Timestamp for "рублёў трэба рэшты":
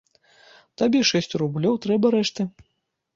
1.41-2.47